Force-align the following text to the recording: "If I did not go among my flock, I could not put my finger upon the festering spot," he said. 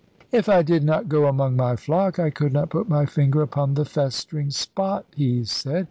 "If 0.31 0.49
I 0.49 0.63
did 0.63 0.83
not 0.83 1.09
go 1.09 1.27
among 1.27 1.55
my 1.55 1.75
flock, 1.75 2.17
I 2.17 2.31
could 2.31 2.51
not 2.51 2.71
put 2.71 2.89
my 2.89 3.05
finger 3.05 3.43
upon 3.43 3.75
the 3.75 3.85
festering 3.85 4.49
spot," 4.49 5.05
he 5.15 5.45
said. 5.45 5.77